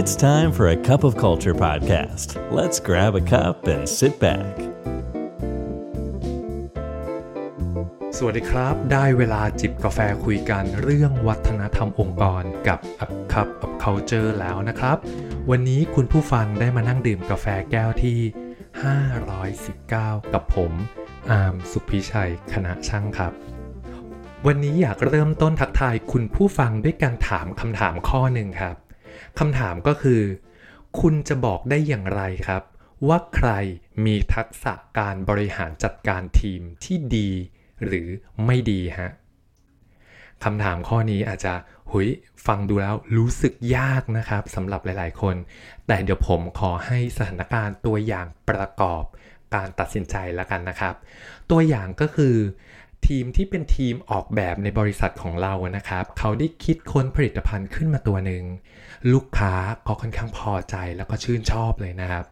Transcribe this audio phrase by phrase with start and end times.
[0.00, 2.28] It's time for a cup of culture podcast.
[2.58, 4.54] Let's grab a cup and sit back.
[8.16, 14.96] สวัสดีครับ ได้เวลาจิบกาแฟคุยกันเรื่องวัฒนธรรมองค์กรกับ A Cup of Culture แล้วนะครับ
[15.50, 18.18] วันนี้คุณผู้ฟังได้มานั่งดื่มกาแฟแก้วที่
[19.46, 20.72] 519 กับผม
[21.30, 23.32] อาร์มสุพิชัย คณะช่างครับ
[24.46, 28.76] วันนี้อยากเริ่มต้นทักทายคุณผู้ฟังด้วยการถามคำถามข้อหนึ่งครับ
[29.38, 30.22] คำถามก็คือ
[31.00, 32.62] คุณจะบอกได้อย่างไรครับ
[33.08, 33.50] ว่าใคร
[34.04, 37.30] มีทักษะการบริหารจัดการทีมที่ดี
[37.86, 38.08] หรือ
[38.46, 39.10] ไม่ดีฮะ
[40.44, 41.54] คำถามข้อนี้อาจจะ
[41.90, 42.08] หุย
[42.46, 45.36] ฟังดูแล้วรู้สึกยากนะครับสำหรับหลาย ๆ คน
[45.86, 49.04] แต่เดี๋ยวผมขอให้สถานการณ์ตัวอย่างประกอบ
[49.54, 50.94] การตัดสินใจแล้วกันนะครับ
[51.50, 52.34] ตัวอย่างก็คือ
[53.06, 58.44] ทีมที่เป็นทีมออกแบบในบริษัทของเรานะครับ เขาได้คิดค้นผลิตภัณฑ์ขึ้นมาตัวหนึ่ง
[59.12, 59.54] ลูกค้า
[59.86, 62.24] ก็ค่อนข้างพอใจแล้วก็ชื่นชอบเลยนะครับ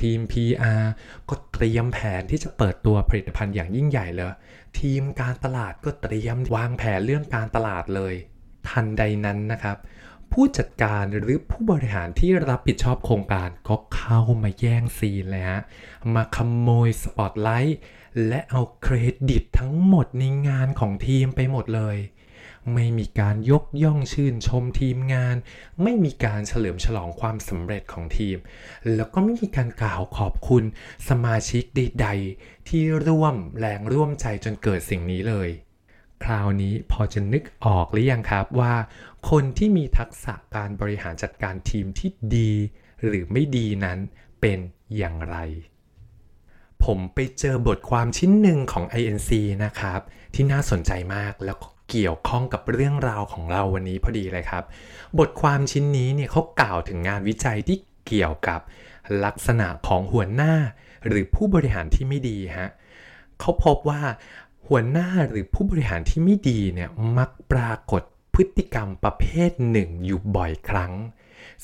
[0.00, 0.82] ทีม PR
[1.28, 4.26] ก็เตรียมแผนที่จะเปิดตัวผลิตภัณฑ์อย่างยิ่งใหญ่เลย
[4.80, 8.14] ทีมการตลาดก็เตรียมวางแผนเรื่องการตลาดเลย
[8.68, 9.76] ทันใดนั้นนะครับ
[10.32, 15.62] ผู้จัดการหรือผู้บริหารที่รับผิดชอบโครงการก็เข้ามาแย่งซีนเลยฮะ
[16.14, 17.78] มาขโมยสปอตไลท์
[18.28, 18.96] และเอาเคร
[19.30, 21.96] ดิตทั้งหมดในงานของทีมไปหมดเลย
[22.74, 25.36] ไม่มีการยกย่องชื่นชมทีมงาน
[25.82, 28.36] ไม่มีการเฉลิมฉลองความสำเร็จของทีม
[28.94, 30.64] แล้วก็ไม่มีการกล่าวขอบคุณ
[31.08, 35.50] สมาชิกใดๆที่ร่วมแรงร่วมใจจนเกิดสิ่งนี้เลย
[36.22, 38.74] คราวนี้พอจะนึกออกหรือยังครับว่า
[39.30, 42.52] คนที่มีทักษะการบริหารจัดการทีมที่ดี
[43.04, 43.98] หรือไม่ดีนั้น
[44.40, 44.58] เป็น
[44.96, 45.36] อย่างไร
[46.84, 49.30] ผมไปเจอบทความชิ้นหนึ่งของ INC
[49.64, 50.00] นะครับ
[50.34, 54.64] ที่น่าสนใจมากแล้วก็เกี่ยวข้องกับเรื่องราวของเราวันนี้พอดีเลยครับ
[55.18, 58.60] บทความชิ้นนี้เนี่ยเขากล่าวถึงงานวิจัยที่เกี่ยวกับ
[59.24, 60.54] ลักษณะของหัวหน้า
[61.06, 62.68] หรือผู้บริหารที่ไม่ดีฮะ
[63.40, 64.02] เขาพบว่า
[64.68, 68.02] หัวหน้าหรือผู้บริหารที่ไม่ดีเนี่ยมักปรากฏ
[68.34, 70.92] พฤติกรรมประเภทหนึ่งอยู่บ่อยครั้ง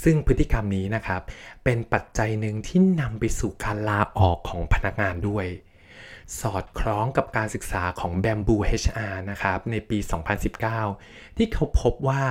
[0.02, 1.22] ซึ่งพฤติกรรมนี้นะครับ
[1.64, 5.46] เป็นปัจจัยหนึ่งที่นำไปสู่การลาออกของพนักงานด้วย
[6.40, 9.98] สอดคล้องกับการศึกษาของ Bamboo HR นะครับในปี
[10.68, 12.24] 2019 ที่เขาพบว่า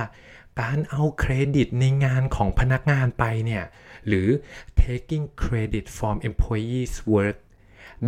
[0.60, 3.64] การเอาเครดิตในงานของพนักงานไปเนี่ย
[4.06, 4.28] หรือ
[4.80, 7.36] taking credit from employees work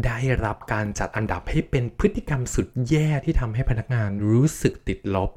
[0.07, 5.31] ได้รับการจัดอันดับให้เป็นพฤติกรรมสุดแย่ที่ทำให้พนักงานรู้สึกติดลบ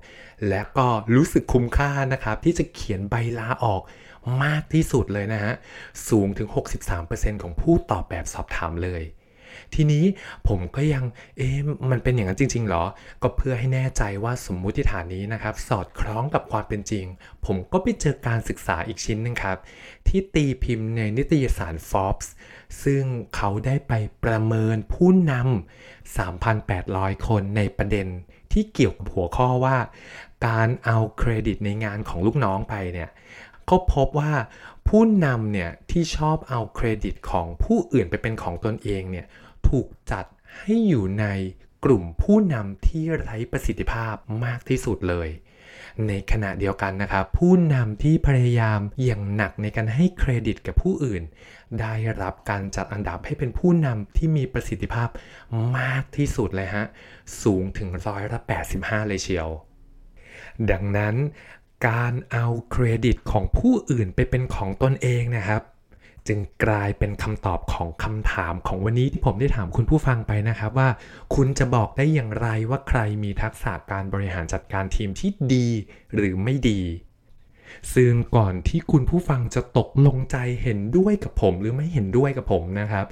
[0.50, 3.82] และก็รู้สึกคุ้มค่านะครับ ที่จะเขียนใบลาออก
[4.44, 5.54] มากที่สุดเลยนะฮะ
[6.10, 6.48] สูงถึง
[6.96, 9.04] 63%ของผู้ตอบแบบสอบถามเลย
[9.76, 10.04] ทีนี้
[10.48, 11.04] ผมก็ยัง
[11.38, 11.58] เอ๊ะ
[11.92, 12.84] มันเป็นอย่างนั้นจริงๆหรอ
[13.24, 17.06] ก็เพื่อให้แน่ใจว่าสมมุติฐานนี้นะครับ สอดคล้องกับความเป็นจริง
[17.46, 19.58] ผมก็ไปเจอการศึกษาอีกชิ้นหนึงครับ
[20.08, 22.28] ที่ตีพิมพ์ในนิตยสาร Forbes
[22.84, 23.04] ซึ่ง
[23.36, 23.94] เขาได้ไป
[24.24, 26.18] ประเมินผู้นำ
[26.50, 28.08] 3,800 คนในประเด็น
[28.52, 29.78] ที่เกี่ยวกับหัวข้อว่า
[30.48, 33.10] การเอาเครดิตในงานของลูกน้องไปเนี่ย
[33.66, 34.34] เขาพบว่า
[34.88, 39.26] ผู้นำเนี่ยที่ชอบเอาเครดิตของผู้อื่นไปเป็นของตนเองเนี่ย
[39.74, 40.26] ถูกจัด
[40.60, 41.26] ให้อยู่ใน
[41.86, 45.30] กลุ่มผู้นำที่ไร้ประสิทธิภาพมากที่สุดเลย
[46.08, 51.24] ในขณะเดียวกันนะครับผู้นำที่พยายามอย่างหนักในการให้เครดิตกับผู้อื่น
[51.80, 55.10] ได้รับการจัดอันดับให้เป็นผู้นำที่มีประสิทธิภาพ
[55.78, 56.86] มากที่สุดเลยฮะ
[57.42, 58.40] สูงถึงร้อยละ
[58.74, 59.50] 85 เลยเชียว
[60.72, 61.16] ดังนั้น
[61.88, 65.62] การเอาเครดิตของผู้อื่นไปเป็นของตนเองนะครับ
[66.28, 70.90] จึงกลายเป็นคำตอบของคำถามของวันนี้ที่ผมได้ถามคุณผู้ฟังไปนะครับว่า
[71.36, 75.68] คุณจะบอกได้อย่างไรว่าใครมีทักษะการบริหารจัดการทีมที่ดี
[76.16, 76.82] หรือไม่ดี
[77.96, 83.06] ซึ่งก่อนที่คุณผู้ฟังจะตกลงใจเห็นด้วยกับผม หรือไม่เห็นด้วยกับผมนะครับ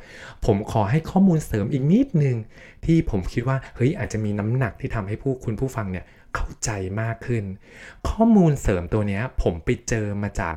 [0.46, 2.38] ผมขอให้ข้อมูลเสริมอีกนิดนึง
[2.86, 6.06] ที่ผมคิดว่าเฮ้ยอาจจะมีน้ำหนักที่ทำให้ผู้คุณผู้ฟังเนี่ย
[6.36, 6.70] เข้าใจ
[7.02, 7.44] มากขึ้น
[8.10, 10.56] ข้อมูลเสริมตัวเนี้ยผมไปเจอมาจาก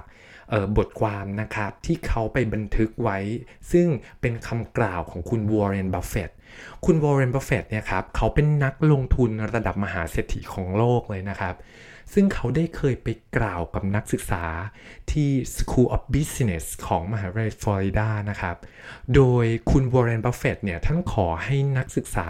[0.76, 3.18] บทความนะครับที่เขาไปบันทึกไว้
[3.72, 3.86] ซึ่ง
[4.20, 6.30] เป็นคำกล่าวของคุณวอร์เรนบัฟเฟต
[6.84, 11.54] คุณวอร์เรนบัฟเฟตเนี่ยครับเขาเป็นนักลงทุนระดับมหาเศรษฐีของโลกเลยนะครับ
[12.12, 14.44] ซึ่งเขาได้เคยไปกล่าวกับนักศึกษา
[15.12, 18.56] ที่ School of Business ของมหาวิทยาลัยฟลอริดานะครับ
[19.14, 22.28] โดยคุณวอร์เรนบัฟเฟตเนี่ยท่านขอให้นักศึกษา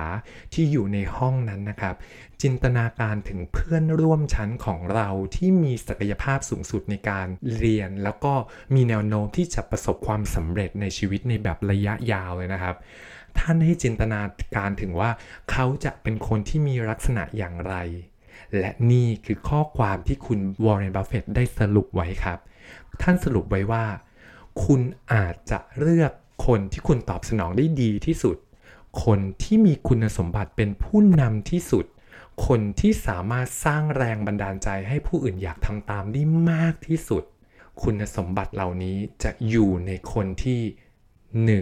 [0.52, 1.94] ที่อยู่ในห้องนั้นนะครับ
[2.42, 7.26] จินตนาการถึงเพื่อนร่วมชั้นของเราที่มีศักยภาพสูงสุดในการ
[7.56, 8.34] เรียน แล้วก็
[8.74, 12.76] มีแนวโน้มที่จะประสบความสำเร็จในชีวิตในแบบระยะยาวเลยนะครับ
[13.38, 14.20] ท่านให้จินตนา
[14.56, 15.10] การถึงว่า
[15.50, 17.74] เขาจะเป็นคนที่มีลักษณะอย่างไร
[18.58, 22.38] และนี่คือข้อความที่คุณวอร์เรนบัฟเฟตได้สรุปไว้ครับ
[23.02, 23.84] ท่านสรุปไว้ว่า
[24.64, 24.80] คุณ
[25.12, 26.12] อาจจะเลือก
[26.46, 28.36] คนที่คุณตอบสนองได้ดีที่สุด
[29.04, 31.84] คนที่มีคุณสมบัติเป็นผู้นำที่สุด
[32.46, 37.24] คนที่สามารถสร้างแรงบันดาลใจให้ผู้อื่นอยากทำตามได้มากที่สุด
[37.82, 40.60] คุณสมบัติเหล่านี้จะอยู่ในคนที่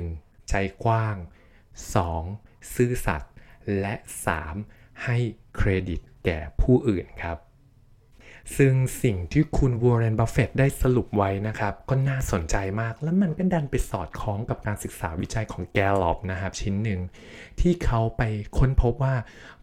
[0.01, 0.49] 1.
[0.49, 0.55] ใจ
[0.85, 1.17] กว้าง
[1.95, 2.75] 2.
[2.75, 3.33] ซื่อสัตย์
[3.81, 3.95] และ
[4.49, 5.05] 3.
[5.05, 5.19] ให้
[5.57, 7.37] เครดิต แก่ผู้อื่นครับ
[8.57, 17.01] ซึ่งสิ่งที่คุณวอร์เรนบัฟเฟตได้สรุปไว้นะครับ ก็น่าสนใจมาก และมันก็ดันไปสอดคล้องกับการศึกษาวิจัยของ Gallup นะครับ ชิ้นหนึ่ง
[17.61, 18.23] ที่เขาไป
[18.59, 19.15] ค้นพบว่า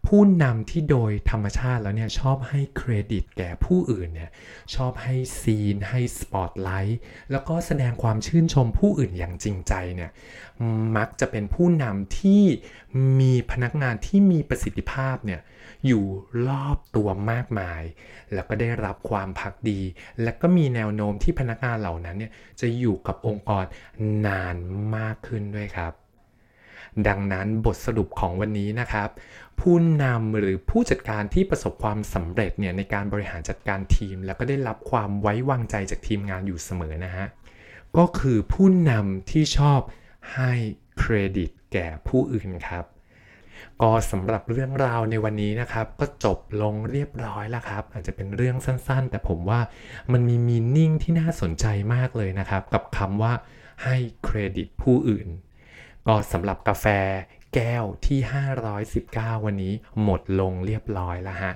[0.06, 4.30] ผู้นำที่โดยธรรมชาติแล้วเนี่ย ชอบให้เครดิตแก่ผู้อื่นเนี่ย
[4.74, 7.00] ชอบให้ scene ให้สปอตไลท์
[7.32, 10.10] แล้วก็แสดงความชื่นชมผู้อื่นอย่างจริงใจเนี่ย
[10.96, 12.42] มักจะเป็นผู้นำที่
[13.20, 15.40] มีพนักงานที่มีประสิทธิภาพเนี่ย
[15.86, 16.04] อยู่
[16.48, 17.82] รอบตัวมากมาย
[18.34, 19.80] แล้วก็ได้รับความพักดี
[20.22, 23.64] และก็มีแนวโน้มที่พนักงานเหล่านั้นเนี่ยจะอยู่กับองค์กร
[24.26, 24.56] นาน
[24.96, 25.92] มากขึ้นด้วยครับ
[27.08, 29.08] ดังนั้นบทสรุปของวันนี้นะครับ
[29.60, 37.26] ผู้นำหรือผู้จัดการที่ประสบความสำเร็จเนี่ยในการบริหารจัดการทีม แล้วก็ได้รับความไว้วางใจจากทีมงานอยู่เสมอนะฮะ
[37.96, 39.80] ก็คือผู้นำที่ชอบ
[40.34, 40.52] ให้
[40.98, 42.84] เครดิตแก่ผู้อื่นครับ
[43.82, 49.60] ก็สำหรับเรื่องราวในวันนี้นะครับ ก็จบลงเรียบร้อยแล้วครับ อาจจะเป็นเรื่องสั้นๆ แต่ผมว่า
[50.12, 53.32] มันมีมีนิ่งที่น่าสนใจมากเลยนะครับ กับคำว่า
[53.84, 55.28] ให้เครดิตผู้อื่น
[56.06, 56.86] ก็สำหรับกาแฟ
[57.54, 58.18] แก้วที่
[58.82, 61.52] 519 วันนี้หมดลงเรียบร้อยแล้วฮะ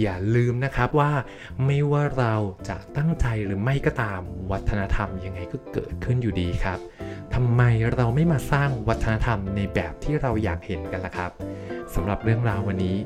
[0.00, 1.12] อย่าลืมนะครับว่า
[1.64, 2.34] ไม่ว่าเรา
[2.68, 4.20] จะตั้งใจหรือไม่ก็ตาม
[4.50, 6.78] วัฒนธรรมยังไงก็เกิดขึ้นอยู่ดีครับ
[7.34, 7.62] ทำไม
[7.94, 11.30] เราไม่มาสร้างวัฒนธรรมในแบบที่เราอยากเห็นกันล่ะครับ
[11.94, 12.96] สำหรับเรื่องราววันนี้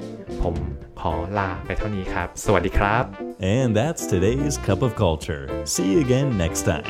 [0.43, 0.57] ผม
[1.01, 3.05] ขอลาไปเท่านี้ครับ สวัสดีครับ
[3.57, 5.45] And that's today's Cup of Culture.
[5.73, 6.89] See you again next time.